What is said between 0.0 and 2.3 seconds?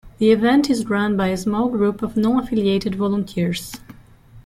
The event is run by a small group of